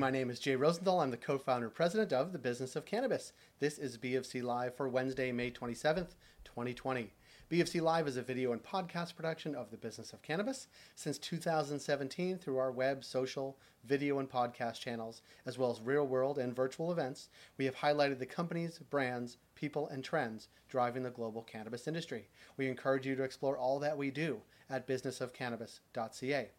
my 0.00 0.10
name 0.10 0.30
is 0.30 0.40
Jay 0.40 0.56
Rosenthal. 0.56 1.00
I'm 1.00 1.10
the 1.10 1.18
co 1.18 1.36
founder 1.36 1.66
and 1.66 1.74
president 1.74 2.10
of 2.10 2.32
the 2.32 2.38
Business 2.38 2.74
of 2.74 2.86
Cannabis. 2.86 3.34
This 3.58 3.76
is 3.78 3.98
BofC 3.98 4.42
Live 4.42 4.74
for 4.74 4.88
Wednesday, 4.88 5.30
May 5.30 5.50
27th, 5.50 6.14
2020. 6.42 7.12
BofC 7.50 7.82
Live 7.82 8.08
is 8.08 8.16
a 8.16 8.22
video 8.22 8.52
and 8.52 8.62
podcast 8.62 9.14
production 9.14 9.54
of 9.54 9.70
the 9.70 9.76
business 9.76 10.14
of 10.14 10.22
cannabis. 10.22 10.68
Since 10.94 11.18
2017, 11.18 12.38
through 12.38 12.56
our 12.56 12.72
web, 12.72 13.04
social, 13.04 13.58
video, 13.84 14.20
and 14.20 14.30
podcast 14.30 14.80
channels, 14.80 15.20
as 15.44 15.58
well 15.58 15.70
as 15.70 15.82
real 15.82 16.06
world 16.06 16.38
and 16.38 16.56
virtual 16.56 16.90
events, 16.92 17.28
we 17.58 17.66
have 17.66 17.76
highlighted 17.76 18.18
the 18.18 18.24
companies, 18.24 18.78
brands, 18.78 19.36
people, 19.54 19.86
and 19.88 20.02
trends 20.02 20.48
driving 20.70 21.02
the 21.02 21.10
global 21.10 21.42
cannabis 21.42 21.86
industry. 21.86 22.26
We 22.56 22.68
encourage 22.68 23.06
you 23.06 23.16
to 23.16 23.22
explore 23.22 23.58
all 23.58 23.78
that 23.80 23.98
we 23.98 24.10
do 24.10 24.40
at 24.70 24.88
businessofcannabis.ca. 24.88 26.52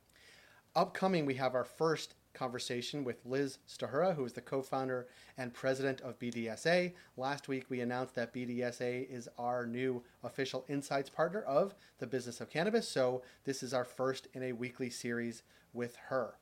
Upcoming, 0.75 1.25
we 1.25 1.33
have 1.33 1.55
our 1.55 1.65
first 1.65 2.13
conversation 2.33 3.03
with 3.03 3.25
Liz 3.25 3.57
Stahura, 3.67 4.15
who 4.15 4.25
is 4.25 4.33
the 4.33 4.41
co 4.41 4.61
founder 4.61 5.07
and 5.37 5.53
president 5.53 6.01
of 6.01 6.19
BDSA. 6.19 6.93
Last 7.17 7.47
week, 7.47 7.65
we 7.69 7.81
announced 7.81 8.15
that 8.15 8.33
BDSA 8.33 9.09
is 9.09 9.29
our 9.37 9.65
new 9.65 10.03
official 10.23 10.65
insights 10.67 11.09
partner 11.09 11.41
of 11.41 11.75
the 11.99 12.07
business 12.07 12.41
of 12.41 12.49
cannabis. 12.49 12.87
So, 12.87 13.21
this 13.43 13.63
is 13.63 13.73
our 13.73 13.85
first 13.85 14.27
in 14.33 14.43
a 14.43 14.53
weekly 14.53 14.89
series 14.89 15.43
with 15.73 15.95
her. 16.07 16.35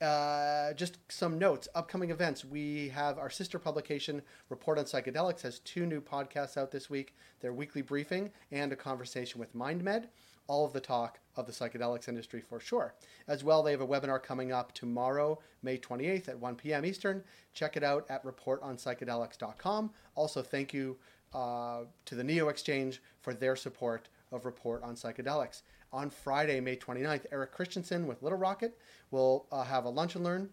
Uh, 0.00 0.74
just 0.74 0.98
some 1.08 1.38
notes 1.38 1.68
upcoming 1.74 2.10
events 2.10 2.44
we 2.44 2.90
have 2.90 3.16
our 3.16 3.30
sister 3.30 3.58
publication 3.58 4.20
report 4.50 4.78
on 4.78 4.84
psychedelics 4.84 5.40
has 5.40 5.60
two 5.60 5.86
new 5.86 6.02
podcasts 6.02 6.58
out 6.58 6.70
this 6.70 6.90
week 6.90 7.14
their 7.40 7.54
weekly 7.54 7.80
briefing 7.80 8.30
and 8.52 8.72
a 8.72 8.76
conversation 8.76 9.40
with 9.40 9.56
mindmed 9.56 10.04
all 10.46 10.64
of 10.64 10.72
the 10.72 10.80
talk 10.80 11.18
of 11.36 11.46
the 11.46 11.52
psychedelics 11.52 12.08
industry 12.08 12.40
for 12.40 12.60
sure. 12.60 12.94
As 13.28 13.44
well, 13.44 13.62
they 13.62 13.70
have 13.70 13.80
a 13.80 13.86
webinar 13.86 14.22
coming 14.22 14.52
up 14.52 14.72
tomorrow, 14.72 15.38
May 15.62 15.78
28th 15.78 16.28
at 16.28 16.38
1 16.38 16.54
p.m. 16.56 16.84
Eastern. 16.84 17.22
Check 17.52 17.76
it 17.76 17.82
out 17.82 18.06
at 18.08 18.24
reportonpsychedelics.com. 18.24 19.90
Also, 20.14 20.42
thank 20.42 20.72
you 20.72 20.96
uh, 21.34 21.80
to 22.04 22.14
the 22.14 22.24
Neo 22.24 22.48
Exchange 22.48 23.02
for 23.20 23.34
their 23.34 23.56
support 23.56 24.08
of 24.32 24.44
Report 24.44 24.82
on 24.82 24.94
Psychedelics. 24.94 25.62
On 25.92 26.10
Friday, 26.10 26.60
May 26.60 26.76
29th, 26.76 27.26
Eric 27.30 27.52
Christensen 27.52 28.06
with 28.06 28.22
Little 28.22 28.38
Rocket 28.38 28.76
will 29.10 29.46
uh, 29.52 29.62
have 29.62 29.84
a 29.84 29.88
lunch 29.88 30.14
and 30.14 30.24
learn 30.24 30.50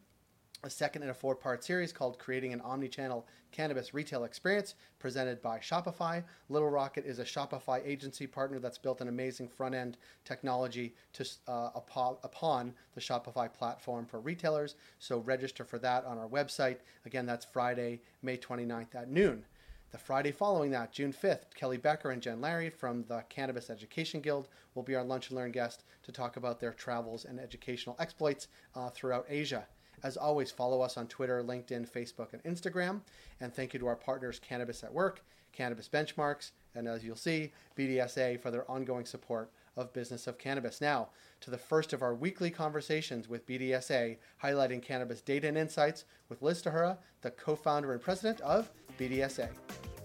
a 0.64 0.70
second 0.70 1.04
in 1.04 1.10
a 1.10 1.14
four 1.14 1.36
part 1.36 1.62
series 1.64 1.92
called 1.92 2.18
Creating 2.18 2.54
an 2.54 2.62
Omnichannel 2.62 3.24
Cannabis 3.52 3.94
Retail 3.94 4.24
Experience, 4.24 4.76
presented 4.98 5.42
by 5.42 5.60
Shopify. 5.60 6.24
Little 6.48 6.70
Rocket 6.70 7.06
is 7.06 7.20
a 7.20 7.26
Shopify 7.26 7.86
agency 7.86 8.26
partner 8.26 8.60
that's 8.60 8.78
built 8.78 9.02
an 9.02 9.10
amazing 9.10 9.50
front 9.50 9.76
end 9.76 9.98
technology 10.24 10.96
to, 11.14 11.28
uh, 11.50 11.72
upon, 11.76 12.74
the 12.96 13.02
Shopify 13.02 13.52
platform 13.52 14.06
for 14.06 14.22
retailers. 14.22 14.76
So 15.00 15.20
register 15.20 15.66
for 15.66 15.80
that 15.80 16.06
on 16.06 16.18
our 16.18 16.30
website. 16.30 16.78
Again, 17.06 17.26
that's 17.26 17.46
Friday, 17.46 18.00
May 18.22 18.38
29th 18.38 18.96
at 18.96 19.10
noon. 19.10 19.44
The 19.92 19.98
Friday 19.98 20.32
following 20.32 20.72
that, 20.72 20.92
June 20.92 21.14
5th, 21.14 21.54
Kelly 21.54 21.78
Becker 21.78 22.12
and 22.12 22.22
Jen 22.22 22.42
Larry 22.42 22.70
from 22.70 23.04
the 23.04 23.24
Cannabis 23.30 23.70
Education 23.70 24.22
Guild 24.22 24.48
will 24.74 24.82
be 24.82 24.96
our 24.96 25.04
Lunch 25.04 25.30
and 25.30 25.38
Learn 25.38 25.52
guest 25.52 25.84
to 26.04 26.12
talk 26.12 26.38
about 26.38 26.60
their 26.60 26.74
travels 26.74 27.26
and 27.26 27.40
educational 27.40 27.98
exploits 28.00 28.48
uh, 28.76 28.90
throughout 28.90 29.26
Asia. 29.30 29.68
As 30.04 30.18
always, 30.18 30.52
follow 30.52 30.82
us 30.82 30.98
on 30.98 31.08
Twitter, 31.08 31.44
LinkedIn, 31.44 31.90
Facebook, 31.90 32.34
and 32.34 32.44
Instagram. 32.44 33.02
And 33.40 33.54
thank 33.54 33.74
you 33.74 33.80
to 33.80 33.88
our 33.88 33.96
partners, 33.96 34.40
Cannabis 34.40 34.84
at 34.84 34.94
Work, 34.94 35.24
Cannabis 35.54 35.88
Benchmarks, 35.88 36.52
and 36.76 36.88
as 36.88 37.04
you'll 37.04 37.16
see, 37.16 37.52
BDSA 37.78 38.42
for 38.42 38.52
their 38.52 38.70
ongoing 38.70 39.06
support 39.06 39.52
of 39.76 39.94
business 39.94 40.28
of 40.28 40.38
cannabis. 40.38 40.82
Now, 40.82 41.10
to 41.42 41.52
the 41.52 41.58
first 41.58 41.94
of 41.94 42.02
our 42.02 42.14
weekly 42.14 42.50
conversations 42.50 43.28
with 43.28 43.46
BDSA, 43.46 44.18
highlighting 44.44 44.82
cannabis 44.82 45.22
data 45.22 45.48
and 45.48 45.58
insights 45.58 46.06
with 46.30 46.42
Liz 46.42 46.62
Stahura, 46.62 46.98
the 47.22 47.32
co 47.32 47.56
founder 47.56 47.94
and 47.94 48.02
president 48.02 48.42
of 48.42 48.72
BDSA. 49.00 49.50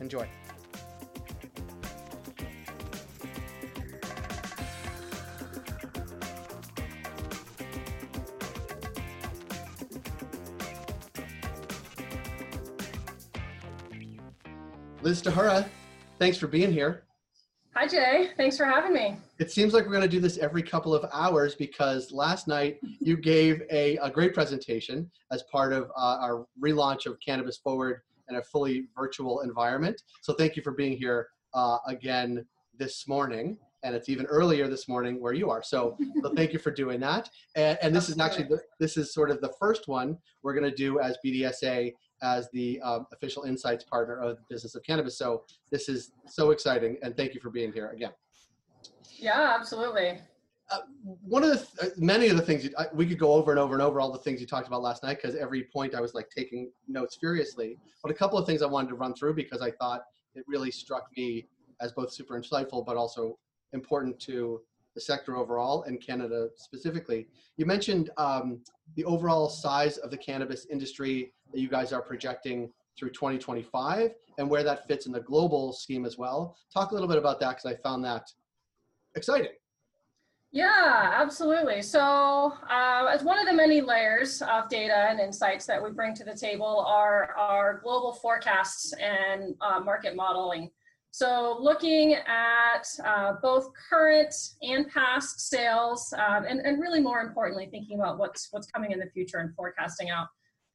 Enjoy. 0.01 0.29
Liz 15.09 15.23
Stahura, 15.23 15.67
thanks 16.19 16.37
for 16.37 16.49
being 16.49 16.71
here. 16.71 17.05
Hi, 17.75 17.87
Jay. 17.89 18.29
Thanks 18.37 18.59
for 18.59 18.67
having 18.67 18.93
me. 18.93 19.17
It 19.39 19.51
seems 19.51 19.73
like 19.73 19.87
we're 19.87 19.93
going 19.93 20.03
to 20.03 20.07
do 20.07 20.21
this 20.21 20.37
every 20.37 20.63
couple 20.63 20.95
of 20.95 21.09
hours 21.15 21.55
because 21.55 22.13
last 22.13 22.47
night 22.47 22.79
you 23.01 23.17
gave 23.33 23.63
a, 23.71 23.97
a 24.03 24.11
great 24.11 24.35
presentation 24.35 25.11
as 25.33 25.45
part 25.45 25.73
of 25.73 25.85
uh, 25.97 26.19
our 26.21 26.45
relaunch 26.63 27.07
of 27.07 27.17
Cannabis 27.27 27.57
Forward 27.57 28.03
in 28.29 28.37
a 28.37 28.43
fully 28.43 28.89
virtual 28.95 29.41
environment. 29.41 29.99
So 30.21 30.35
thank 30.35 30.57
you 30.57 30.63
for 30.63 30.73
being 30.73 30.95
here 30.95 31.29
uh, 31.55 31.79
again 31.87 32.45
this 32.79 33.09
morning. 33.09 33.57
And 33.85 33.95
it's 33.95 34.11
even 34.11 34.27
earlier 34.27 34.69
this 34.69 34.89
morning 34.89 35.23
where 35.23 35.33
you 35.33 35.49
are. 35.49 35.63
So, 35.63 35.97
so 36.23 36.35
thank 36.35 36.53
you 36.53 36.59
for 36.59 36.71
doing 36.71 37.01
that. 37.01 37.31
And, 37.55 37.79
and 37.81 37.97
this 37.97 38.11
is 38.11 38.19
actually 38.19 38.49
the, 38.49 38.61
this 38.79 38.99
is 38.99 39.15
sort 39.15 39.31
of 39.31 39.41
the 39.41 39.55
first 39.59 39.89
one 39.89 40.19
we're 40.43 40.53
going 40.53 40.71
to 40.71 40.77
do 40.77 41.01
as 41.01 41.17
BDSA 41.25 41.95
as 42.23 42.49
the 42.53 42.81
um, 42.81 43.07
official 43.13 43.45
insights 43.45 43.85
partner 43.85 44.19
of 44.19 44.37
the 44.37 44.43
business 44.49 44.75
of 44.75 44.83
cannabis. 44.83 45.19
So 45.19 45.45
this 45.71 45.89
is 45.89 46.13
so 46.27 46.51
exciting, 46.51 46.97
and 47.03 47.17
thank 47.17 47.35
you 47.35 47.41
for 47.41 47.51
being 47.51 47.73
here 47.73 47.89
again. 47.91 48.13
Yeah, 49.17 49.57
absolutely. 49.59 50.21
Uh, 50.71 50.81
one 51.23 51.43
of 51.43 51.51
the 51.51 51.57
th- 51.57 51.93
uh, 51.93 51.95
many 51.97 52.29
of 52.29 52.37
the 52.37 52.43
things 52.43 52.63
you, 52.63 52.71
I, 52.79 52.87
we 52.93 53.07
could 53.07 53.19
go 53.19 53.33
over 53.33 53.51
and 53.51 53.59
over 53.59 53.73
and 53.73 53.83
over 53.83 54.01
all 54.01 54.13
the 54.13 54.19
things 54.19 54.41
you 54.41 54.47
talked 54.47 54.67
about 54.67 54.83
last 54.83 55.03
night 55.03 55.19
because 55.21 55.35
every 55.35 55.65
point 55.65 55.95
I 55.95 56.01
was 56.01 56.13
like 56.13 56.29
taking 56.29 56.71
notes 56.87 57.17
furiously. 57.19 57.79
But 58.03 58.13
a 58.13 58.15
couple 58.15 58.39
of 58.39 58.47
things 58.47 58.61
I 58.61 58.67
wanted 58.67 58.89
to 58.89 58.95
run 58.95 59.15
through 59.15 59.35
because 59.35 59.63
I 59.63 59.71
thought 59.71 60.03
it 60.35 60.45
really 60.47 60.71
struck 60.71 61.07
me 61.17 61.49
as 61.81 61.93
both 61.93 62.13
super 62.13 62.39
insightful 62.39 62.85
but 62.85 62.97
also 62.97 63.39
important 63.73 64.21
to 64.21 64.61
the 64.99 65.05
sector 65.05 65.37
overall 65.37 65.85
and 65.85 66.01
Canada 66.01 66.49
specifically. 66.57 67.29
You 67.57 67.67
mentioned 67.67 68.11
um, 68.17 68.61
the 68.97 69.05
overall 69.05 69.49
size 69.49 69.97
of 69.99 70.11
the 70.11 70.17
cannabis 70.17 70.67
industry 70.73 71.33
that 71.53 71.61
you 71.61 71.69
guys 71.69 71.93
are 71.93 72.03
projecting 72.03 72.73
through 72.99 73.11
2025 73.11 74.11
and 74.39 74.51
where 74.51 74.65
that 74.65 74.89
fits 74.89 75.07
in 75.07 75.13
the 75.13 75.21
global 75.21 75.73
scheme 75.73 76.05
as 76.05 76.19
well. 76.19 76.57
Talk 76.75 76.91
a 76.91 76.95
little 76.95 77.09
bit 77.09 77.17
about 77.17 77.39
that 77.39 77.51
because 77.51 77.67
I 77.67 77.77
found 77.77 78.05
that 78.07 78.29
exciting. 79.15 79.53
Yeah, 80.51 81.13
absolutely. 81.15 81.83
So, 81.83 82.55
uh, 82.69 83.07
as 83.13 83.23
one 83.23 83.39
of 83.39 83.47
the 83.47 83.53
many 83.53 83.81
layers 83.81 84.43
of 84.43 84.69
data 84.69 85.07
and 85.11 85.21
insights 85.21 85.67
that 85.67 85.81
we 85.81 85.91
bring 85.91 86.15
to 86.15 86.25
the 86.25 86.35
table 86.35 86.85
are 86.89 87.35
our 87.37 87.81
global 87.85 88.15
forecasts 88.15 88.93
and 88.95 89.55
uh, 89.61 89.79
market 89.79 90.17
modeling. 90.17 90.71
So, 91.19 91.59
looking 91.61 92.15
at 92.15 92.87
uh, 93.05 93.33
both 93.43 93.71
current 93.91 94.35
and 94.63 94.89
past 94.89 95.49
sales, 95.51 96.15
um, 96.17 96.45
and, 96.45 96.61
and 96.61 96.81
really 96.81 97.01
more 97.01 97.21
importantly, 97.21 97.67
thinking 97.71 97.99
about 97.99 98.19
what's 98.19 98.49
what's 98.53 98.69
coming 98.71 98.93
in 98.93 99.01
the 99.01 99.11
future 99.11 99.39
and 99.39 99.53
forecasting 99.57 100.11
out 100.11 100.29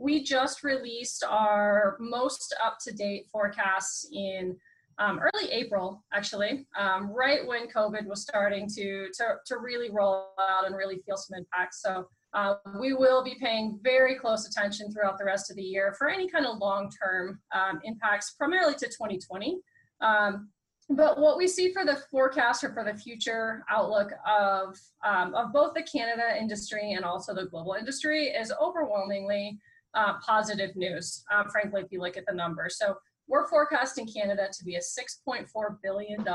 we 0.03 0.21
just 0.21 0.63
released 0.63 1.23
our 1.23 1.97
most 1.99 2.53
up 2.63 2.77
to 2.83 2.91
date 2.91 3.27
forecasts 3.31 4.07
in 4.11 4.55
um, 4.99 5.19
early 5.19 5.51
April, 5.51 6.03
actually, 6.13 6.67
um, 6.77 7.09
right 7.09 7.47
when 7.47 7.67
COVID 7.67 8.05
was 8.05 8.21
starting 8.21 8.67
to, 8.75 9.07
to, 9.13 9.35
to 9.45 9.57
really 9.57 9.89
roll 9.89 10.33
out 10.39 10.65
and 10.65 10.75
really 10.75 11.01
feel 11.05 11.17
some 11.17 11.37
impact. 11.37 11.75
So 11.75 12.07
uh, 12.33 12.55
we 12.79 12.93
will 12.93 13.23
be 13.23 13.35
paying 13.39 13.79
very 13.81 14.15
close 14.15 14.47
attention 14.47 14.91
throughout 14.91 15.17
the 15.17 15.25
rest 15.25 15.49
of 15.49 15.55
the 15.55 15.63
year 15.63 15.95
for 15.97 16.09
any 16.09 16.29
kind 16.29 16.45
of 16.45 16.57
long 16.57 16.91
term 17.01 17.39
um, 17.55 17.79
impacts, 17.83 18.31
primarily 18.37 18.73
to 18.75 18.85
2020. 18.85 19.59
Um, 20.03 20.49
but 20.89 21.19
what 21.19 21.37
we 21.37 21.47
see 21.47 21.71
for 21.71 21.85
the 21.85 21.95
forecast 22.11 22.63
or 22.63 22.73
for 22.73 22.83
the 22.83 22.93
future 22.93 23.63
outlook 23.69 24.11
of, 24.27 24.77
um, 25.03 25.33
of 25.33 25.53
both 25.53 25.73
the 25.73 25.83
Canada 25.83 26.37
industry 26.39 26.93
and 26.93 27.05
also 27.05 27.33
the 27.33 27.45
global 27.45 27.73
industry 27.73 28.27
is 28.27 28.51
overwhelmingly 28.61 29.57
uh, 29.95 30.15
positive 30.19 30.75
news, 30.75 31.23
um, 31.33 31.49
frankly, 31.49 31.81
if 31.81 31.91
you 31.91 32.01
look 32.01 32.17
at 32.17 32.25
the 32.27 32.33
numbers. 32.33 32.77
So 32.77 32.95
we're 33.27 33.47
forecasting 33.47 34.07
Canada 34.07 34.49
to 34.51 34.65
be 34.65 34.75
a 34.75 34.79
$6.4 34.79 35.47
billion 35.81 36.25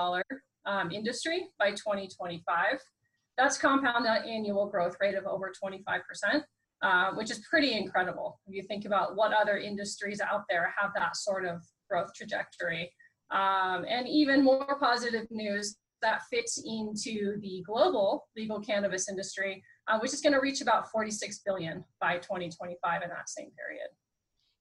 um, 0.65 0.91
industry 0.91 1.47
by 1.59 1.71
2025. 1.73 2.81
That's 3.37 3.59
compound 3.59 4.07
annual 4.07 4.67
growth 4.69 4.97
rate 5.01 5.15
of 5.15 5.27
over 5.27 5.53
25%, 5.63 6.43
uh, 6.83 7.11
which 7.13 7.31
is 7.31 7.41
pretty 7.51 7.77
incredible. 7.77 8.41
If 8.47 8.55
you 8.55 8.63
think 8.63 8.85
about 8.85 9.15
what 9.15 9.33
other 9.33 9.59
industries 9.59 10.21
out 10.21 10.45
there 10.49 10.75
have 10.81 10.91
that 10.97 11.17
sort 11.17 11.45
of 11.45 11.63
growth 11.89 12.13
trajectory. 12.15 12.93
Um, 13.31 13.85
and 13.89 14.09
even 14.09 14.43
more 14.43 14.79
positive 14.81 15.27
news 15.31 15.77
that 16.01 16.23
fits 16.31 16.63
into 16.65 17.39
the 17.41 17.63
global 17.67 18.29
legal 18.37 18.61
cannabis 18.61 19.09
industry 19.09 19.63
uh, 19.89 19.99
which 19.99 20.13
is 20.13 20.21
going 20.21 20.33
to 20.33 20.41
reach 20.41 20.61
about 20.61 20.91
46 20.91 21.41
billion 21.45 21.85
by 22.01 22.19
2025 22.19 23.03
in 23.03 23.09
that 23.09 23.29
same 23.29 23.51
period. 23.51 23.89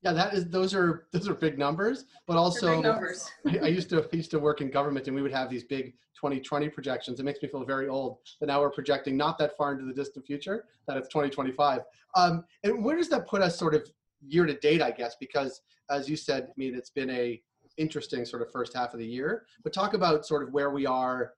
Yeah, 0.04 0.14
that 0.14 0.34
is 0.34 0.48
those 0.50 0.76
are 0.76 1.08
those 1.12 1.28
are 1.28 1.34
big 1.34 1.58
numbers, 1.58 2.06
but 2.28 2.38
also 2.38 2.76
big 2.76 2.84
numbers. 2.84 3.30
I, 3.48 3.58
I, 3.58 3.68
used 3.68 3.90
to 3.90 4.04
I 4.04 4.16
used 4.16 4.30
to 4.32 4.40
work 4.40 4.62
in 4.62 4.70
government, 4.70 5.08
and 5.08 5.16
we 5.16 5.24
would 5.24 5.32
have 5.32 5.50
these 5.50 5.64
big 5.64 5.94
2020 6.16 6.70
projections. 6.70 7.20
It 7.20 7.24
makes 7.24 7.42
me 7.42 7.50
feel 7.50 7.66
very 7.66 7.88
old 7.88 8.20
that 8.40 8.46
now 8.46 8.62
we're 8.62 8.70
projecting 8.70 9.18
not 9.18 9.40
that 9.40 9.58
far 9.58 9.74
into 9.74 9.86
the 9.86 9.94
distant 9.94 10.26
future 10.26 10.66
that 10.88 10.98
it's 10.98 11.08
2025. 11.10 11.82
Um, 12.16 12.44
and 12.64 12.84
where 12.84 12.96
does 12.96 13.10
that 13.10 13.28
put 13.28 13.42
us, 13.42 13.58
sort 13.58 13.74
of 13.74 13.90
year 14.22 14.46
to 14.46 14.56
date, 14.60 14.82
I 14.82 14.92
guess, 14.92 15.16
because 15.20 15.62
as 15.90 16.08
you 16.08 16.16
said, 16.16 16.44
I 16.44 16.54
mean, 16.58 16.76
it's 16.76 16.92
been 16.92 17.10
a 17.10 17.42
interesting 17.78 18.26
sort 18.26 18.42
of 18.42 18.52
first 18.52 18.74
half 18.74 18.94
of 18.94 19.00
the 19.00 19.06
year. 19.06 19.46
But 19.64 19.74
talk 19.74 19.94
about 19.94 20.26
sort 20.26 20.44
of 20.44 20.52
where 20.52 20.70
we 20.72 20.86
are, 20.86 21.34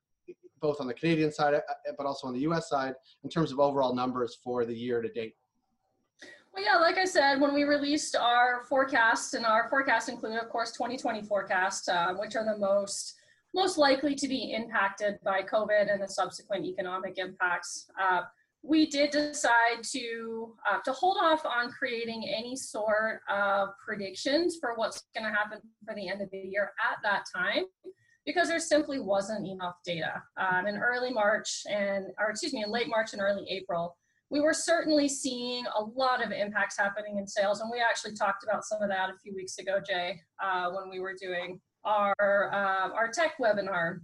both 0.62 0.81
on 0.81 0.88
the 0.88 0.94
Canadian 0.94 1.31
side, 1.31 1.53
uh, 1.53 1.62
but 1.97 2.06
also 2.06 2.27
on 2.27 2.33
the 2.33 2.41
U.S. 2.41 2.69
side, 2.69 2.95
in 3.24 3.30
terms 3.30 3.51
of 3.51 3.59
overall 3.59 3.94
numbers 3.94 4.38
for 4.44 4.65
the 4.65 4.74
year 4.74 5.01
to 5.01 5.09
date. 5.09 5.36
Well, 6.53 6.63
yeah, 6.63 6.75
like 6.75 6.97
I 6.97 7.06
said, 7.06 7.39
when 7.39 7.53
we 7.53 7.63
released 7.63 8.15
our 8.15 8.63
forecasts, 8.68 9.33
and 9.33 9.45
our 9.45 9.69
forecasts 9.69 10.09
include, 10.09 10.39
of 10.39 10.50
course, 10.50 10.71
2020 10.71 11.21
forecasts, 11.24 11.88
uh, 11.88 12.13
which 12.15 12.36
are 12.36 12.44
the 12.44 12.57
most 12.57 13.15
most 13.56 13.80
likely 13.80 14.13
to 14.13 14.27
be 14.27 14.53
impacted 14.53 15.18
by 15.24 15.41
COVID 15.41 15.91
and 15.91 16.01
the 16.01 16.07
subsequent 16.07 16.65
economic 16.65 17.18
impacts. 17.18 17.88
Uh, 18.00 18.21
we 18.61 18.88
did 18.88 19.11
decide 19.11 19.83
to 19.91 20.56
uh, 20.69 20.79
to 20.83 20.91
hold 20.91 21.17
off 21.21 21.45
on 21.45 21.71
creating 21.71 22.29
any 22.35 22.56
sort 22.56 23.21
of 23.29 23.69
predictions 23.83 24.57
for 24.59 24.73
what's 24.75 25.03
going 25.15 25.25
to 25.25 25.31
happen 25.31 25.59
for 25.85 25.95
the 25.95 26.09
end 26.09 26.21
of 26.21 26.29
the 26.31 26.38
year 26.38 26.71
at 26.91 26.97
that 27.03 27.23
time 27.33 27.63
because 28.25 28.50
there 28.50 28.59
simply 28.59 29.00
wasn't 29.00 29.47
enough 29.47 29.75
data. 29.85 30.21
Um, 30.38 30.67
in 30.67 30.77
early 30.77 31.11
march 31.11 31.63
and 31.69 32.07
or 32.19 32.29
excuse 32.29 32.53
me 32.53 32.63
in 32.63 32.71
late 32.71 32.89
march 32.89 33.13
and 33.13 33.21
early 33.21 33.45
april 33.50 33.95
we 34.29 34.41
were 34.41 34.53
certainly 34.53 35.07
seeing 35.07 35.65
a 35.75 35.81
lot 35.81 36.23
of 36.23 36.31
impacts 36.31 36.77
happening 36.77 37.17
in 37.17 37.27
sales 37.27 37.62
and 37.62 37.71
we 37.71 37.79
actually 37.81 38.13
talked 38.13 38.44
about 38.44 38.63
some 38.63 38.81
of 38.81 38.89
that 38.89 39.09
a 39.09 39.17
few 39.23 39.33
weeks 39.33 39.57
ago 39.57 39.79
jay 39.85 40.19
uh, 40.44 40.69
when 40.69 40.89
we 40.89 41.00
were 41.00 41.15
doing 41.19 41.59
our 41.85 42.13
uh, 42.53 42.89
our 42.94 43.09
tech 43.12 43.33
webinar 43.41 44.00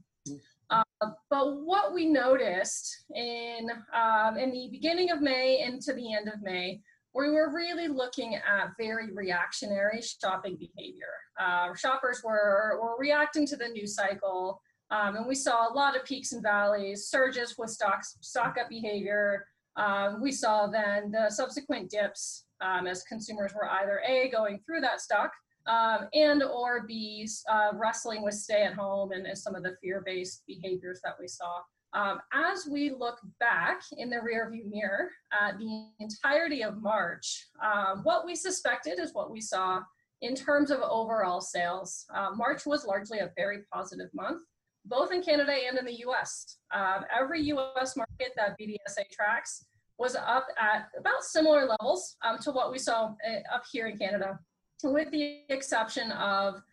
uh, 0.70 0.84
but 1.30 1.58
what 1.62 1.94
we 1.94 2.08
noticed 2.08 3.06
in 3.14 3.70
um, 3.94 4.38
in 4.38 4.52
the 4.52 4.70
beginning 4.72 5.12
of 5.12 5.22
May 5.22 5.62
into 5.62 5.94
the 5.94 6.14
end 6.14 6.28
of 6.28 6.42
May, 6.42 6.82
we 7.14 7.30
were 7.30 7.54
really 7.54 7.88
looking 7.88 8.36
at 8.36 8.74
very 8.78 9.14
reactionary 9.14 10.02
shopping 10.02 10.58
behavior. 10.58 11.14
Uh, 11.40 11.74
shoppers 11.74 12.22
were, 12.24 12.80
were 12.82 12.98
reacting 12.98 13.48
to 13.48 13.56
the 13.56 13.68
news 13.70 13.96
cycle, 13.96 14.62
um, 14.92 15.16
and 15.16 15.26
we 15.26 15.36
saw 15.36 15.72
a 15.72 15.74
lot 15.74 15.96
of 15.96 16.04
peaks 16.04 16.34
and 16.34 16.44
valleys, 16.44 17.08
surges 17.08 17.56
with 17.58 17.70
stock, 17.70 18.04
stock 18.22 18.58
up 18.60 18.70
behavior. 18.70 19.46
Um, 19.78 20.22
we 20.22 20.32
saw 20.32 20.68
then 20.68 21.12
the 21.12 21.30
subsequent 21.30 21.90
dips 21.90 22.46
um, 22.62 22.88
as 22.88 23.04
consumers 23.04 23.54
were 23.54 23.70
either 23.70 24.02
A, 24.08 24.30
going 24.30 24.60
through 24.66 24.82
that 24.82 25.02
stock, 25.02 25.32
um, 25.68 26.08
and 26.14 26.44
or 26.44 26.84
be 26.88 27.28
uh, 27.50 27.72
wrestling 27.74 28.24
with 28.24 28.36
stay 28.36 28.64
at 28.64 28.74
home 28.74 29.12
and, 29.12 29.26
and 29.26 29.38
some 29.38 29.56
of 29.56 29.64
the 29.64 29.76
fear-based 29.82 30.44
behaviors 30.48 31.00
that 31.04 31.16
we 31.20 31.28
saw. 31.28 31.60
Um, 31.94 32.20
as 32.34 32.68
we 32.70 32.92
look 32.92 33.20
back 33.40 33.82
in 33.98 34.10
the 34.10 34.18
rearview 34.18 34.70
mirror 34.70 35.10
at 35.32 35.58
the 35.58 35.88
entirety 36.00 36.62
of 36.62 36.82
March, 36.82 37.48
uh, 37.64 37.96
what 38.04 38.26
we 38.26 38.36
suspected 38.36 39.00
is 39.00 39.14
what 39.14 39.32
we 39.32 39.40
saw 39.40 39.80
in 40.22 40.36
terms 40.36 40.72
of 40.72 40.80
overall 40.82 41.40
sales. 41.40 42.06
Uh, 42.14 42.32
March 42.36 42.66
was 42.66 42.86
largely 42.86 43.20
a 43.20 43.32
very 43.38 43.60
positive 43.74 44.10
month, 44.14 44.42
both 44.86 45.12
in 45.14 45.24
Canada 45.24 45.54
and 45.54 45.78
in 45.78 45.86
the 45.86 46.00
US. 46.08 46.58
Um, 46.74 47.06
every 47.18 47.42
US 47.44 47.96
market 47.96 48.34
that 48.36 48.58
BDSA 48.60 49.10
tracks 49.10 49.66
was 49.98 50.16
up 50.16 50.48
at 50.60 50.90
about 51.00 51.24
similar 51.24 51.66
levels 51.66 52.18
um, 52.26 52.38
to 52.40 52.52
what 52.52 52.72
we 52.74 52.78
saw 52.78 53.14
uh, 53.26 53.56
up 53.56 53.64
here 53.72 53.88
in 53.88 53.98
Canada 53.98 54.38
with 54.84 55.12
the 55.12 55.42
exception 55.50 56.12
of 56.12 56.56
a 56.56 56.64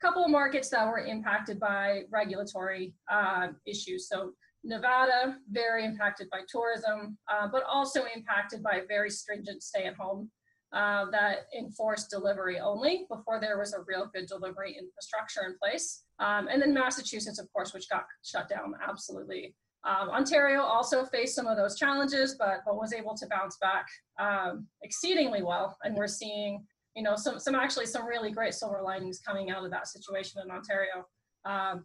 couple 0.00 0.24
of 0.24 0.30
markets 0.30 0.68
that 0.70 0.86
were 0.86 1.00
impacted 1.00 1.58
by 1.58 2.02
regulatory 2.10 2.94
uh, 3.10 3.48
issues. 3.66 4.08
So 4.08 4.32
Nevada, 4.64 5.38
very 5.50 5.84
impacted 5.84 6.28
by 6.30 6.40
tourism, 6.48 7.16
uh, 7.32 7.48
but 7.50 7.62
also 7.64 8.04
impacted 8.14 8.62
by 8.62 8.82
very 8.88 9.10
stringent 9.10 9.62
stay-at-home 9.62 10.30
uh, 10.72 11.06
that 11.10 11.46
enforced 11.56 12.10
delivery 12.10 12.58
only 12.58 13.06
before 13.08 13.40
there 13.40 13.58
was 13.58 13.72
a 13.72 13.78
real 13.86 14.10
good 14.12 14.26
delivery 14.26 14.76
infrastructure 14.78 15.48
in 15.48 15.56
place. 15.62 16.04
Um, 16.18 16.48
and 16.48 16.60
then 16.60 16.74
Massachusetts, 16.74 17.38
of 17.38 17.50
course, 17.52 17.72
which 17.72 17.88
got 17.88 18.04
shut 18.22 18.48
down 18.48 18.74
absolutely. 18.86 19.54
Um, 19.84 20.10
Ontario 20.10 20.60
also 20.60 21.04
faced 21.06 21.34
some 21.34 21.46
of 21.46 21.56
those 21.56 21.78
challenges, 21.78 22.34
but, 22.38 22.60
but 22.66 22.76
was 22.76 22.92
able 22.92 23.16
to 23.16 23.26
bounce 23.28 23.56
back 23.58 23.86
um, 24.18 24.66
exceedingly 24.82 25.42
well. 25.42 25.78
And 25.84 25.96
we're 25.96 26.08
seeing 26.08 26.66
you 26.94 27.02
know, 27.02 27.16
some, 27.16 27.38
some 27.38 27.54
actually 27.54 27.86
some 27.86 28.06
really 28.06 28.30
great 28.30 28.54
silver 28.54 28.80
linings 28.82 29.20
coming 29.20 29.50
out 29.50 29.64
of 29.64 29.70
that 29.70 29.86
situation 29.88 30.40
in 30.44 30.50
Ontario. 30.50 31.06
Um, 31.44 31.84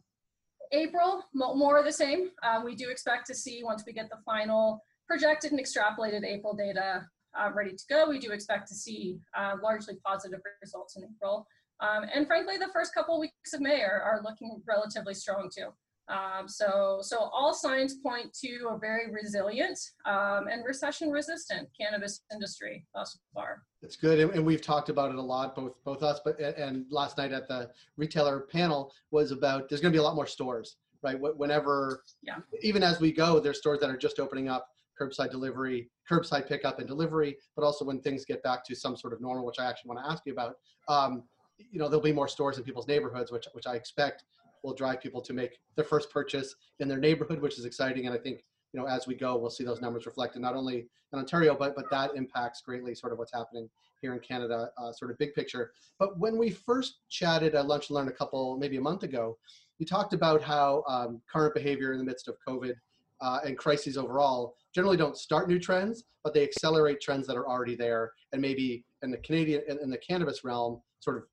April, 0.72 1.24
more 1.34 1.78
of 1.78 1.86
the 1.86 1.92
same. 1.92 2.32
Uh, 2.42 2.62
we 2.66 2.76
do 2.76 2.90
expect 2.90 3.28
to 3.28 3.36
see 3.36 3.62
once 3.64 3.84
we 3.86 3.94
get 3.94 4.10
the 4.10 4.18
final 4.26 4.84
projected 5.08 5.52
and 5.52 5.60
extrapolated 5.60 6.24
April 6.24 6.56
data 6.56 7.06
uh, 7.40 7.50
ready 7.54 7.72
to 7.72 7.84
go, 7.90 8.10
we 8.10 8.20
do 8.20 8.32
expect 8.32 8.68
to 8.70 8.76
see 8.76 9.20
uh, 9.38 9.56
largely 9.62 9.96
positive 10.06 10.40
results 10.62 10.96
in 10.98 11.04
April. 11.04 11.46
Um, 11.80 12.06
and 12.14 12.26
frankly, 12.28 12.58
the 12.58 12.70
first 12.74 12.94
couple 12.94 13.20
weeks 13.20 13.54
of 13.54 13.62
May 13.62 13.82
are, 13.82 14.02
are 14.02 14.22
looking 14.24 14.62
relatively 14.68 15.14
strong 15.14 15.50
too. 15.56 15.70
Um, 16.08 16.48
so, 16.48 17.00
so 17.02 17.18
all 17.18 17.54
signs 17.54 17.96
point 17.96 18.34
to 18.44 18.70
a 18.72 18.78
very 18.78 19.12
resilient 19.12 19.80
um, 20.06 20.48
and 20.52 20.66
recession-resistant 20.66 21.70
cannabis 21.80 22.22
industry 22.32 22.86
thus 22.94 23.18
far. 23.34 23.64
It's 23.84 23.98
good, 23.98 24.20
and, 24.20 24.32
and, 24.32 24.46
we've 24.46 24.62
talked 24.62 24.88
about 24.88 25.12
it 25.12 25.18
a 25.18 25.22
lot, 25.22 25.56
both 25.56 25.84
both 25.84 26.04
us, 26.04 26.22
but 26.24 26.40
and 26.40 26.86
last 26.90 27.18
night 27.18 27.34
at 27.34 27.50
the 27.50 27.70
retailer 27.98 28.40
panel 28.40 28.94
was 29.12 29.32
about 29.32 29.68
there's 29.68 29.82
going 29.82 29.92
to 29.92 29.96
be 29.96 30.00
a 30.00 30.04
lot 30.04 30.16
more 30.16 30.26
stores, 30.26 30.78
right? 31.02 31.18
Whenever, 31.20 32.04
yeah. 32.22 32.38
even 32.62 32.82
as 32.82 33.02
we 33.02 33.12
go, 33.12 33.42
there's 33.42 33.58
stores 33.58 33.82
that 33.82 33.90
are 33.90 33.98
just 33.98 34.20
opening 34.20 34.48
up 34.48 34.70
curbside 35.00 35.32
delivery, 35.32 35.90
curbside 36.10 36.48
pickup 36.48 36.80
and 36.80 36.88
delivery, 36.88 37.36
but 37.56 37.66
also 37.66 37.84
when 37.84 38.00
things 38.00 38.24
get 38.24 38.42
back 38.42 38.64
to 38.66 38.76
some 38.76 38.96
sort 38.96 39.12
of 39.12 39.20
normal, 39.20 39.46
which 39.46 39.60
I 39.60 39.66
actually 39.66 39.90
want 39.90 40.06
to 40.06 40.12
ask 40.12 40.24
you 40.26 40.32
about. 40.32 40.56
Um, 40.88 41.24
you 41.58 41.78
know, 41.78 41.90
there'll 41.90 42.02
be 42.02 42.14
more 42.14 42.30
stores 42.30 42.58
in 42.58 42.64
people's 42.64 42.88
neighborhoods, 42.88 43.32
which 43.32 43.48
which 43.52 43.68
I 43.68 43.76
expect 43.76 44.24
will 44.64 44.74
drive 44.74 45.02
people 45.02 45.22
to 45.22 45.34
make 45.34 45.60
their 45.76 45.86
first 45.86 46.10
purchase 46.10 46.56
in 46.80 46.88
their 46.88 46.98
neighborhood, 46.98 47.42
which 47.42 47.60
is 47.60 47.66
exciting. 47.66 48.06
And 48.06 48.16
I 48.16 48.18
think 48.18 48.46
you 48.74 48.80
know 48.80 48.88
as 48.88 49.08
we 49.08 49.16
go, 49.16 49.38
we'll 49.38 49.52
see 49.52 49.64
those 49.64 49.82
numbers 49.82 50.06
reflected 50.06 50.42
not 50.42 50.56
only 50.56 50.88
in 51.14 51.20
Ontario, 51.20 51.56
but 51.56 51.76
but 51.76 51.90
that 51.92 52.12
impacts 52.16 52.62
greatly 52.62 52.96
sort 52.96 53.14
of 53.14 53.20
what's 53.20 53.34
happening 53.34 53.70
here 54.02 54.14
in 54.14 54.20
Canada, 54.20 54.70
uh, 54.78 54.92
sort 54.92 55.12
of 55.12 55.18
big 55.18 55.34
picture. 55.34 55.72
But 55.98 56.20
when 56.20 56.38
we 56.38 56.50
first 56.50 57.00
chatted 57.10 57.56
at 57.56 57.68
Lunch 57.68 57.90
and 57.90 57.96
Learn 57.96 58.10
a 58.10 58.12
couple, 58.12 58.58
maybe 58.58 58.78
a 58.78 58.82
month 58.82 59.04
ago, 59.04 59.38
you 59.80 59.86
talked 59.86 60.14
about 60.14 60.42
how 60.42 60.84
um, 60.88 61.22
current 61.32 61.54
behavior 61.54 61.94
in 61.94 62.00
the 62.00 62.04
midst 62.04 62.28
of 62.28 62.36
COVID 62.46 62.74
uh, 63.22 63.40
and 63.46 63.58
crises 63.58 63.98
overall 63.98 64.56
generally 64.76 64.98
don't 64.98 65.18
start 65.18 65.48
new 65.48 65.60
trends, 65.60 66.04
but 66.24 66.34
they 66.34 66.44
accelerate 66.44 67.00
trends 67.00 67.28
that 67.28 67.38
are 67.38 67.48
already 67.48 67.76
there, 67.76 68.12
and 68.34 68.42
maybe 68.42 68.84
in 69.04 69.12
the 69.12 69.18
Canadian 69.18 69.62
in 69.82 69.90
the 69.90 69.98
cannabis 69.98 70.44
realm, 70.44 70.82
sort 71.00 71.18
of 71.18 71.24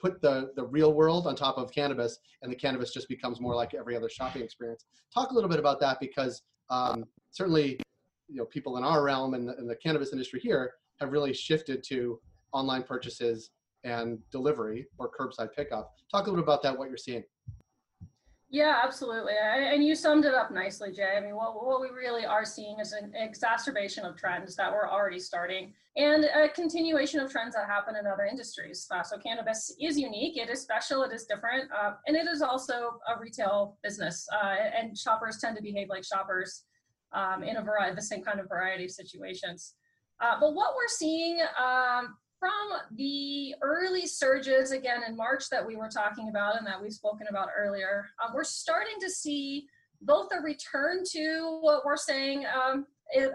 put 0.00 0.20
the, 0.22 0.52
the 0.56 0.64
real 0.64 0.92
world 0.94 1.26
on 1.26 1.34
top 1.34 1.58
of 1.58 1.72
cannabis 1.72 2.18
and 2.42 2.52
the 2.52 2.56
cannabis 2.56 2.92
just 2.92 3.08
becomes 3.08 3.40
more 3.40 3.54
like 3.54 3.74
every 3.74 3.96
other 3.96 4.08
shopping 4.08 4.42
experience. 4.42 4.84
Talk 5.12 5.30
a 5.30 5.34
little 5.34 5.50
bit 5.50 5.58
about 5.58 5.80
that 5.80 5.98
because 6.00 6.42
um, 6.70 7.04
certainly 7.30 7.78
you 8.28 8.36
know 8.36 8.44
people 8.44 8.76
in 8.76 8.84
our 8.84 9.02
realm 9.02 9.34
and 9.34 9.48
the, 9.48 9.56
and 9.56 9.68
the 9.68 9.76
cannabis 9.76 10.12
industry 10.12 10.40
here 10.40 10.74
have 11.00 11.12
really 11.12 11.32
shifted 11.32 11.82
to 11.84 12.20
online 12.52 12.82
purchases 12.82 13.50
and 13.84 14.18
delivery 14.30 14.86
or 14.98 15.10
curbside 15.10 15.54
pickup. 15.54 15.94
Talk 16.10 16.26
a 16.26 16.30
little 16.30 16.42
bit 16.42 16.48
about 16.48 16.62
that, 16.62 16.76
what 16.76 16.88
you're 16.88 16.96
seeing. 16.96 17.22
Yeah, 18.50 18.80
absolutely. 18.82 19.34
And 19.38 19.84
you 19.84 19.94
summed 19.94 20.24
it 20.24 20.34
up 20.34 20.50
nicely, 20.50 20.90
Jay. 20.90 21.16
I 21.18 21.20
mean, 21.20 21.36
what, 21.36 21.54
what 21.54 21.82
we 21.82 21.88
really 21.88 22.24
are 22.24 22.46
seeing 22.46 22.80
is 22.80 22.92
an 22.92 23.12
exacerbation 23.14 24.06
of 24.06 24.16
trends 24.16 24.56
that 24.56 24.72
were 24.72 24.90
already 24.90 25.18
starting 25.18 25.74
and 25.98 26.24
a 26.24 26.48
continuation 26.48 27.20
of 27.20 27.30
trends 27.30 27.54
that 27.56 27.66
happen 27.66 27.96
in 27.96 28.06
other 28.06 28.24
industries. 28.24 28.86
Uh, 28.90 29.02
so 29.02 29.18
cannabis 29.18 29.74
is 29.80 29.98
unique, 29.98 30.38
it 30.38 30.48
is 30.48 30.62
special, 30.62 31.02
it 31.02 31.12
is 31.12 31.24
different, 31.24 31.70
uh, 31.72 31.92
and 32.06 32.16
it 32.16 32.26
is 32.26 32.40
also 32.40 33.00
a 33.14 33.20
retail 33.20 33.76
business. 33.82 34.26
Uh, 34.32 34.54
and 34.78 34.96
shoppers 34.96 35.38
tend 35.38 35.56
to 35.56 35.62
behave 35.62 35.88
like 35.90 36.04
shoppers 36.04 36.64
um, 37.12 37.42
in 37.42 37.56
a 37.56 37.62
variety, 37.62 37.94
the 37.96 38.02
same 38.02 38.22
kind 38.22 38.40
of 38.40 38.48
variety 38.48 38.84
of 38.84 38.90
situations. 38.90 39.74
Uh, 40.20 40.36
but 40.40 40.54
what 40.54 40.74
we're 40.74 40.88
seeing 40.88 41.40
um, 41.60 42.16
from 42.38 42.96
the 42.96 43.54
early 43.62 44.06
surges 44.06 44.70
again 44.70 45.02
in 45.06 45.16
March 45.16 45.48
that 45.50 45.66
we 45.66 45.76
were 45.76 45.88
talking 45.88 46.28
about 46.28 46.56
and 46.56 46.66
that 46.66 46.80
we've 46.80 46.92
spoken 46.92 47.26
about 47.28 47.48
earlier, 47.56 48.06
uh, 48.22 48.30
we're 48.34 48.44
starting 48.44 48.94
to 49.00 49.10
see 49.10 49.66
both 50.02 50.28
a 50.32 50.40
return 50.40 51.02
to 51.12 51.58
what 51.60 51.84
we're 51.84 51.96
saying 51.96 52.44
um, 52.46 52.86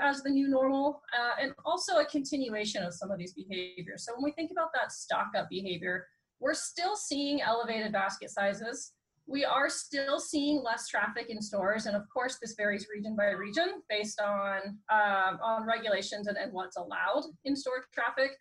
as 0.02 0.22
the 0.22 0.30
new 0.30 0.48
normal 0.48 1.02
uh, 1.18 1.42
and 1.42 1.54
also 1.66 1.98
a 1.98 2.06
continuation 2.06 2.84
of 2.84 2.94
some 2.94 3.12
of 3.12 3.18
these 3.18 3.34
behaviors. 3.34 4.06
So 4.06 4.14
when 4.14 4.24
we 4.24 4.32
think 4.32 4.52
about 4.52 4.70
that 4.74 4.92
stock 4.92 5.32
up 5.38 5.50
behavior, 5.50 6.08
we're 6.40 6.54
still 6.54 6.96
seeing 6.96 7.42
elevated 7.42 7.92
basket 7.92 8.30
sizes. 8.30 8.94
We 9.26 9.46
are 9.46 9.70
still 9.70 10.20
seeing 10.20 10.62
less 10.62 10.90
traffic 10.90 11.30
in 11.30 11.42
stores, 11.42 11.86
and 11.86 11.96
of 11.96 12.04
course, 12.14 12.38
this 12.42 12.56
varies 12.56 12.88
region 12.94 13.16
by 13.16 13.28
region 13.28 13.82
based 13.90 14.20
on 14.20 14.78
uh, 14.92 15.38
on 15.42 15.66
regulations 15.66 16.28
and, 16.28 16.36
and 16.38 16.52
what's 16.52 16.76
allowed 16.76 17.24
in 17.46 17.56
store 17.56 17.86
traffic. 17.94 18.32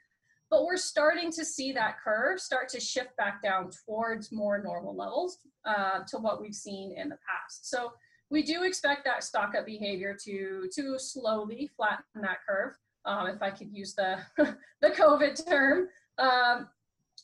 But 0.52 0.66
we're 0.66 0.76
starting 0.76 1.32
to 1.32 1.46
see 1.46 1.72
that 1.72 1.96
curve 2.04 2.38
start 2.38 2.68
to 2.68 2.78
shift 2.78 3.16
back 3.16 3.42
down 3.42 3.70
towards 3.86 4.30
more 4.30 4.62
normal 4.62 4.94
levels 4.94 5.38
uh, 5.64 6.00
to 6.08 6.18
what 6.18 6.42
we've 6.42 6.54
seen 6.54 6.94
in 6.94 7.08
the 7.08 7.16
past. 7.26 7.70
So 7.70 7.92
we 8.30 8.42
do 8.42 8.64
expect 8.64 9.06
that 9.06 9.24
stock 9.24 9.54
up 9.58 9.64
behavior 9.64 10.14
to, 10.24 10.68
to 10.74 10.98
slowly 10.98 11.70
flatten 11.74 12.20
that 12.20 12.40
curve, 12.46 12.74
um, 13.06 13.28
if 13.28 13.40
I 13.40 13.48
could 13.48 13.72
use 13.72 13.94
the, 13.94 14.18
the 14.82 14.90
COVID 14.90 15.42
term. 15.48 15.88
Um, 16.18 16.68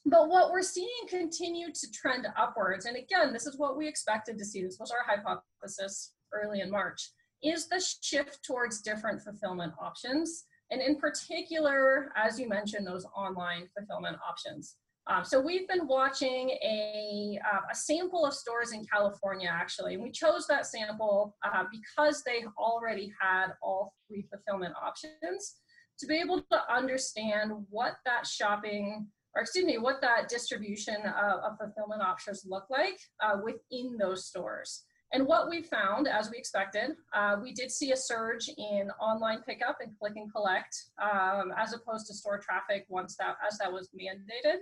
but 0.07 0.31
what 0.31 0.51
we're 0.51 0.63
seeing 0.63 0.89
continue 1.07 1.67
to 1.71 1.91
trend 1.93 2.27
upwards, 2.35 2.87
and 2.87 2.97
again, 2.97 3.35
this 3.35 3.47
is 3.47 3.59
what 3.59 3.77
we 3.77 3.87
expected 3.87 4.39
to 4.39 4.45
see. 4.47 4.63
This 4.63 4.79
was 4.81 4.91
our 4.91 5.05
hypothesis 5.07 6.15
early 6.33 6.63
in 6.63 6.71
March, 6.71 7.11
is 7.43 7.69
the 7.69 7.85
shift 8.01 8.43
towards 8.43 8.81
different 8.81 9.21
fulfillment 9.21 9.75
options. 9.79 10.45
And 10.71 10.83
in 10.83 10.97
particular, 10.97 12.13
as 12.17 12.39
you 12.39 12.49
mentioned, 12.49 12.87
those 12.87 13.07
online 13.17 13.69
fulfillment 13.77 14.17
options. 14.27 14.77
Um, 15.09 15.25
so 15.25 15.41
we've 15.41 15.67
been 15.67 15.87
watching 15.87 16.51
a, 16.51 17.39
uh, 17.43 17.61
a 17.73 17.75
sample 17.75 18.27
of 18.27 18.35
stores 18.35 18.73
in 18.73 18.85
California, 18.85 19.49
actually, 19.51 19.95
and 19.95 20.03
we 20.03 20.11
chose 20.11 20.47
that 20.49 20.67
sample 20.67 21.35
uh, 21.43 21.65
because 21.73 22.23
they 22.25 22.45
already 22.59 23.11
had 23.19 23.49
all 23.63 23.95
three 24.07 24.27
fulfillment 24.31 24.75
options 24.83 25.57
to 25.99 26.07
be 26.07 26.21
able 26.21 26.43
to 26.43 26.61
understand 26.71 27.53
what 27.71 27.97
that 28.05 28.27
shopping, 28.27 29.07
or 29.35 29.41
excuse 29.41 29.65
me, 29.65 29.79
what 29.79 30.03
that 30.03 30.29
distribution 30.29 30.97
of, 30.97 31.41
of 31.41 31.59
fulfillment 31.59 32.03
options 32.03 32.45
look 32.47 32.67
like 32.69 32.99
uh, 33.23 33.39
within 33.43 33.97
those 33.99 34.27
stores. 34.27 34.85
And 35.13 35.27
what 35.27 35.49
we 35.49 35.63
found, 35.63 36.07
as 36.07 36.31
we 36.31 36.37
expected, 36.37 36.91
uh, 37.15 37.37
we 37.43 37.55
did 37.55 37.71
see 37.71 37.93
a 37.93 37.97
surge 37.97 38.51
in 38.59 38.91
online 39.01 39.43
pickup 39.43 39.79
and 39.81 39.99
click 39.99 40.15
and 40.17 40.31
collect, 40.31 40.77
um, 41.03 41.53
as 41.57 41.73
opposed 41.73 42.07
to 42.09 42.15
store 42.15 42.39
traffic 42.39 42.85
once 42.89 43.17
that 43.17 43.37
as 43.47 43.57
that 43.59 43.73
was 43.73 43.89
mandated. 43.99 44.59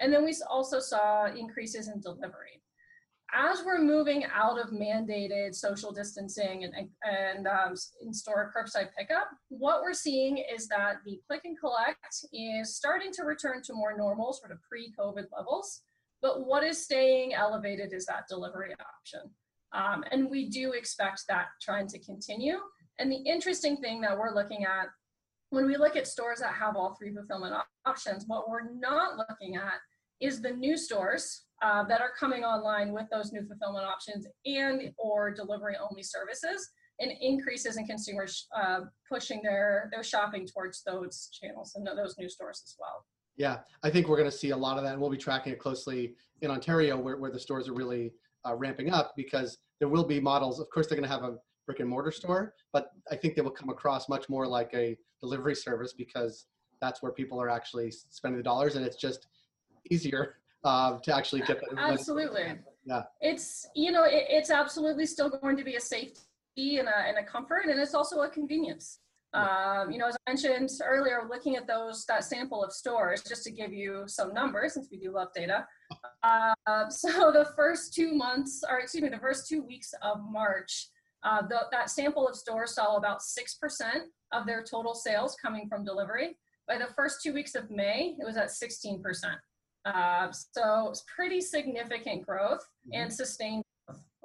And 0.00 0.12
then 0.12 0.24
we 0.24 0.34
also 0.48 0.80
saw 0.80 1.26
increases 1.26 1.88
in 1.88 2.00
delivery. 2.00 2.62
As 3.32 3.62
we're 3.64 3.80
moving 3.80 4.24
out 4.32 4.58
of 4.58 4.70
mandated 4.70 5.54
social 5.54 5.92
distancing 5.92 6.64
and, 6.64 6.88
and 7.02 7.46
um, 7.46 7.74
in-store 8.00 8.52
curbside 8.56 8.88
pickup, 8.96 9.28
what 9.48 9.82
we're 9.82 9.92
seeing 9.92 10.38
is 10.38 10.66
that 10.68 10.96
the 11.04 11.20
click 11.26 11.42
and 11.44 11.58
collect 11.58 12.24
is 12.32 12.76
starting 12.76 13.12
to 13.12 13.24
return 13.24 13.60
to 13.64 13.74
more 13.74 13.96
normal 13.96 14.32
sort 14.32 14.52
of 14.52 14.58
pre-COVID 14.62 15.26
levels. 15.36 15.82
But 16.22 16.46
what 16.46 16.64
is 16.64 16.82
staying 16.82 17.34
elevated 17.34 17.92
is 17.92 18.06
that 18.06 18.28
delivery 18.28 18.72
option. 18.72 19.30
Um, 19.74 20.04
and 20.10 20.30
we 20.30 20.48
do 20.48 20.72
expect 20.72 21.24
that 21.28 21.46
trend 21.60 21.88
to 21.90 21.98
continue. 21.98 22.58
And 22.98 23.10
the 23.10 23.16
interesting 23.16 23.76
thing 23.78 24.00
that 24.02 24.16
we're 24.16 24.34
looking 24.34 24.64
at 24.64 24.86
when 25.50 25.66
we 25.66 25.76
look 25.76 25.96
at 25.96 26.06
stores 26.06 26.40
that 26.40 26.52
have 26.52 26.76
all 26.76 26.96
three 26.98 27.12
fulfillment 27.12 27.54
options, 27.86 28.24
what 28.26 28.48
we're 28.48 28.72
not 28.72 29.16
looking 29.16 29.56
at 29.56 29.74
is 30.20 30.40
the 30.40 30.50
new 30.50 30.76
stores 30.76 31.44
uh, 31.62 31.84
that 31.84 32.00
are 32.00 32.10
coming 32.18 32.44
online 32.44 32.92
with 32.92 33.06
those 33.12 33.32
new 33.32 33.46
fulfillment 33.46 33.84
options 33.84 34.26
and 34.46 34.92
or 34.98 35.30
delivery 35.32 35.76
only 35.80 36.02
services 36.02 36.70
and 37.00 37.10
increases 37.20 37.76
in 37.76 37.86
consumers 37.86 38.46
uh, 38.56 38.80
pushing 39.10 39.40
their 39.42 39.88
their 39.92 40.02
shopping 40.02 40.46
towards 40.46 40.82
those 40.84 41.28
channels 41.32 41.72
and 41.74 41.86
those 41.86 42.14
new 42.18 42.28
stores 42.28 42.62
as 42.64 42.76
well. 42.78 43.04
Yeah, 43.36 43.58
I 43.82 43.90
think 43.90 44.08
we're 44.08 44.16
going 44.16 44.30
to 44.30 44.36
see 44.36 44.50
a 44.50 44.56
lot 44.56 44.78
of 44.78 44.84
that, 44.84 44.92
and 44.92 45.00
we'll 45.00 45.10
be 45.10 45.16
tracking 45.16 45.52
it 45.52 45.58
closely 45.58 46.14
in 46.42 46.50
Ontario, 46.50 46.96
where, 46.96 47.16
where 47.16 47.32
the 47.32 47.40
stores 47.40 47.68
are 47.68 47.74
really 47.74 48.12
uh, 48.46 48.54
ramping 48.54 48.90
up 48.90 49.12
because 49.16 49.58
there 49.80 49.88
will 49.88 50.04
be 50.04 50.20
models. 50.20 50.60
Of 50.60 50.68
course, 50.70 50.86
they're 50.86 50.98
going 50.98 51.08
to 51.08 51.14
have 51.14 51.24
a 51.24 51.36
brick 51.66 51.80
and 51.80 51.88
mortar 51.88 52.10
store, 52.10 52.54
but 52.72 52.90
I 53.10 53.16
think 53.16 53.34
they 53.34 53.42
will 53.42 53.50
come 53.50 53.70
across 53.70 54.08
much 54.08 54.28
more 54.28 54.46
like 54.46 54.70
a 54.74 54.96
delivery 55.20 55.54
service 55.54 55.92
because 55.92 56.46
that's 56.80 57.02
where 57.02 57.12
people 57.12 57.40
are 57.40 57.48
actually 57.48 57.90
spending 57.90 58.38
the 58.38 58.44
dollars, 58.44 58.76
and 58.76 58.84
it's 58.84 58.96
just 58.96 59.26
easier 59.90 60.36
uh, 60.64 60.98
to 60.98 61.14
actually 61.14 61.40
get 61.42 61.60
that. 61.60 61.70
Absolutely. 61.78 62.54
Yeah. 62.84 63.04
It's 63.20 63.66
you 63.74 63.92
know 63.92 64.04
it, 64.04 64.26
it's 64.28 64.50
absolutely 64.50 65.06
still 65.06 65.30
going 65.30 65.56
to 65.56 65.64
be 65.64 65.76
a 65.76 65.80
safety 65.80 66.78
and 66.78 66.88
a, 66.88 66.98
and 67.08 67.18
a 67.18 67.24
comfort, 67.24 67.64
and 67.68 67.80
it's 67.80 67.94
also 67.94 68.20
a 68.20 68.28
convenience. 68.28 68.98
Um, 69.34 69.90
you 69.90 69.98
know, 69.98 70.06
as 70.06 70.16
I 70.26 70.30
mentioned 70.30 70.70
earlier, 70.84 71.26
looking 71.28 71.56
at 71.56 71.66
those 71.66 72.04
that 72.06 72.24
sample 72.24 72.62
of 72.62 72.72
stores, 72.72 73.22
just 73.22 73.42
to 73.44 73.50
give 73.50 73.72
you 73.72 74.04
some 74.06 74.32
numbers, 74.32 74.74
since 74.74 74.88
we 74.90 74.98
do 74.98 75.12
love 75.12 75.28
data. 75.34 75.66
Uh, 76.22 76.54
so 76.88 77.32
the 77.32 77.48
first 77.56 77.94
two 77.94 78.14
months, 78.14 78.62
or 78.68 78.78
excuse 78.78 79.02
me, 79.02 79.08
the 79.08 79.18
first 79.18 79.48
two 79.48 79.62
weeks 79.62 79.92
of 80.02 80.18
March, 80.30 80.88
uh, 81.24 81.42
the, 81.42 81.62
that 81.72 81.90
sample 81.90 82.28
of 82.28 82.36
stores 82.36 82.74
saw 82.74 82.96
about 82.96 83.20
6% 83.20 83.82
of 84.32 84.46
their 84.46 84.62
total 84.62 84.94
sales 84.94 85.36
coming 85.42 85.68
from 85.68 85.84
delivery. 85.84 86.36
By 86.68 86.78
the 86.78 86.86
first 86.94 87.20
two 87.22 87.32
weeks 87.34 87.54
of 87.54 87.70
May, 87.70 88.16
it 88.18 88.24
was 88.24 88.36
at 88.36 88.48
16%. 88.48 89.02
Uh, 89.84 90.32
so 90.32 90.88
it's 90.90 91.04
pretty 91.14 91.40
significant 91.40 92.24
growth 92.24 92.60
mm-hmm. 92.86 93.02
and 93.02 93.12
sustained 93.12 93.64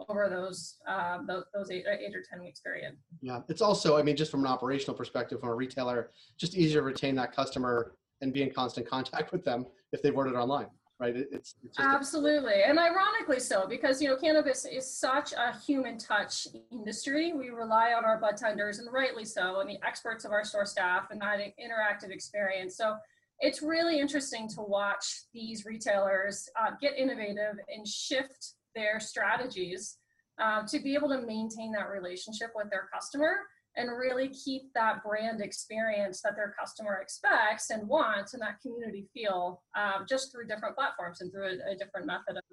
over 0.08 0.29
those, 0.29 0.75
uh, 0.88 1.20
those, 1.27 1.44
those 1.53 1.72
eight, 1.72 1.86
eight 1.88 2.15
or 2.15 2.24
10 2.29 2.41
weeks 2.41 2.60
period. 2.60 2.96
Yeah, 3.22 3.41
it's 3.50 3.62
also, 3.62 3.98
I 3.98 4.03
mean, 4.03 4.15
just 4.15 4.32
from 4.32 4.41
an 4.41 4.48
operational 4.48 4.96
perspective, 4.96 5.39
from 5.39 5.50
a 5.50 5.56
retailer, 5.56 6.12
just 6.38 6.56
easier 6.56 6.82
to 6.82 6.86
retain 6.86 7.15
that 7.15 7.36
customer 7.36 7.94
and 8.22 8.34
be 8.34 8.44
in 8.44 8.51
constant 8.51 8.88
contact 8.88 9.32
with 9.32 9.44
them 9.44 9.65
if 9.91 10.01
they've 10.01 10.15
ordered 10.15 10.36
online 10.36 10.68
right? 11.00 11.15
It's, 11.15 11.56
it's 11.63 11.79
absolutely, 11.79 12.63
and 12.63 12.77
ironically 12.77 13.39
so, 13.39 13.65
because 13.68 14.01
you 14.01 14.10
know 14.10 14.18
cannabis 14.18 14.65
is 14.65 14.86
such 14.86 15.34
a 15.34 15.58
human 15.65 15.98
touch 15.98 16.48
industry. 16.72 17.34
We 17.34 17.50
rely 17.50 17.94
on 17.94 18.06
our 18.06 18.20
bud 18.20 18.38
tenders, 18.38 18.79
and 18.79 18.91
rightly 18.91 19.25
so, 19.25 19.62
and 19.62 19.70
the 19.70 19.77
experts 19.86 20.25
of 20.25 20.32
our 20.32 20.44
store 20.44 20.65
staff, 20.65 21.08
and 21.10 21.22
that 21.22 21.39
interactive 21.39 22.12
experience. 22.12 22.75
So 22.75 22.96
it's 23.39 23.62
really 23.62 24.00
interesting 24.00 24.50
to 24.50 24.62
watch 24.62 25.22
these 25.34 25.65
retailers 25.65 26.50
uh, 26.60 26.72
get 26.82 26.98
innovative 26.98 27.58
and 27.74 27.88
shift 27.88 28.56
their 28.76 29.00
strategies 29.00 29.98
uh, 30.42 30.64
to 30.68 30.80
be 30.80 30.96
able 30.96 31.10
to 31.10 31.22
maintain 31.22 31.72
that 31.74 31.90
relationship 31.90 32.52
with 32.56 32.70
their 32.70 32.88
customer 32.94 33.38
and 33.76 33.90
really 33.98 34.30
keep 34.30 34.64
that 34.74 35.04
brand 35.04 35.42
experience 35.42 36.22
that 36.22 36.36
their 36.36 36.56
customer 36.60 37.00
expects 37.02 37.70
and 37.70 37.88
wants 37.88 38.34
and 38.34 38.42
that 38.42 38.60
community 38.62 39.08
feel 39.14 39.62
um, 39.78 40.06
just 40.08 40.32
through 40.32 40.48
different 40.48 40.76
platforms 40.76 41.22
and 41.22 41.32
through 41.32 41.46
a, 41.46 41.74
a 41.74 41.76
different 41.78 42.08
method 42.08 42.38
of, 42.38 42.44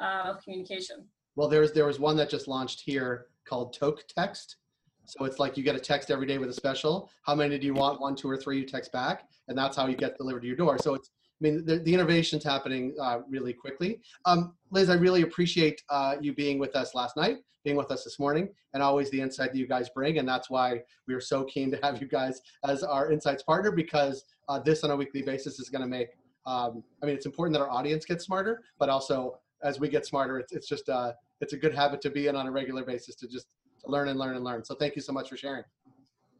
uh, 0.00 0.30
of 0.30 0.42
communication. 0.42 1.06
Well, 1.36 1.48
there's 1.48 1.72
there 1.72 1.86
was 1.86 2.00
one 2.00 2.16
that 2.16 2.28
just 2.28 2.48
launched 2.48 2.82
here 2.84 3.26
called 3.46 3.72
Toke 3.72 4.02
Text. 4.08 4.56
So 5.04 5.24
it's 5.24 5.38
like 5.38 5.56
you 5.56 5.62
get 5.62 5.74
a 5.74 5.80
text 5.80 6.10
every 6.10 6.26
day 6.26 6.36
with 6.36 6.50
a 6.50 6.52
special. 6.52 7.10
How 7.22 7.34
many 7.34 7.58
do 7.58 7.66
you 7.66 7.72
want? 7.72 8.00
One, 8.00 8.14
two, 8.14 8.28
or 8.28 8.36
three? 8.36 8.58
You 8.58 8.66
text 8.66 8.92
back, 8.92 9.24
and 9.46 9.56
that's 9.56 9.74
how 9.74 9.86
you 9.86 9.96
get 9.96 10.18
delivered 10.18 10.40
to 10.40 10.46
your 10.46 10.56
door. 10.56 10.76
So 10.78 10.92
it's 10.94 11.10
mean, 11.40 11.64
the, 11.64 11.78
the 11.78 11.94
innovation's 11.94 12.44
happening 12.44 12.94
uh, 13.00 13.20
really 13.28 13.52
quickly. 13.52 14.00
Um, 14.24 14.54
Liz, 14.70 14.90
I 14.90 14.94
really 14.94 15.22
appreciate 15.22 15.82
uh, 15.88 16.16
you 16.20 16.34
being 16.34 16.58
with 16.58 16.74
us 16.74 16.94
last 16.94 17.16
night, 17.16 17.38
being 17.64 17.76
with 17.76 17.90
us 17.90 18.04
this 18.04 18.18
morning, 18.18 18.48
and 18.74 18.82
always 18.82 19.10
the 19.10 19.20
insight 19.20 19.52
that 19.52 19.58
you 19.58 19.66
guys 19.66 19.88
bring. 19.90 20.18
And 20.18 20.28
that's 20.28 20.50
why 20.50 20.82
we 21.06 21.14
are 21.14 21.20
so 21.20 21.44
keen 21.44 21.70
to 21.70 21.78
have 21.82 22.00
you 22.00 22.08
guys 22.08 22.40
as 22.64 22.82
our 22.82 23.12
insights 23.12 23.42
partner 23.42 23.70
because 23.70 24.24
uh, 24.48 24.58
this 24.58 24.84
on 24.84 24.90
a 24.90 24.96
weekly 24.96 25.22
basis 25.22 25.58
is 25.60 25.68
going 25.68 25.82
to 25.82 25.88
make. 25.88 26.08
Um, 26.46 26.82
I 27.02 27.06
mean, 27.06 27.14
it's 27.14 27.26
important 27.26 27.54
that 27.58 27.62
our 27.62 27.70
audience 27.70 28.04
gets 28.04 28.24
smarter, 28.24 28.62
but 28.78 28.88
also 28.88 29.38
as 29.62 29.78
we 29.78 29.88
get 29.88 30.06
smarter, 30.06 30.38
it's, 30.38 30.52
it's 30.52 30.68
just 30.68 30.88
uh, 30.88 31.12
it's 31.40 31.52
a 31.52 31.56
good 31.56 31.74
habit 31.74 32.00
to 32.02 32.10
be 32.10 32.26
in 32.26 32.36
on 32.36 32.46
a 32.46 32.50
regular 32.50 32.84
basis 32.84 33.14
to 33.16 33.28
just 33.28 33.46
learn 33.86 34.08
and 34.08 34.18
learn 34.18 34.36
and 34.36 34.44
learn. 34.44 34.64
So 34.64 34.74
thank 34.74 34.96
you 34.96 35.02
so 35.02 35.12
much 35.12 35.28
for 35.28 35.36
sharing. 35.36 35.64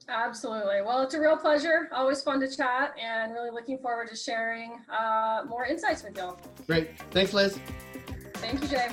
Absolutely. 0.08 0.80
Well, 0.82 1.02
it's 1.02 1.14
a 1.14 1.20
real 1.20 1.36
pleasure. 1.36 1.88
Always 1.92 2.22
fun 2.22 2.40
to 2.40 2.48
chat 2.48 2.94
and 2.98 3.32
really 3.32 3.50
looking 3.50 3.78
forward 3.78 4.08
to 4.08 4.16
sharing 4.16 4.80
uh, 4.90 5.42
more 5.46 5.66
insights 5.66 6.02
with 6.02 6.16
y'all. 6.16 6.40
Great. 6.66 6.90
Thanks, 7.10 7.34
Liz. 7.34 7.58
Thank 8.34 8.62
you, 8.62 8.68
Jay. 8.68 8.88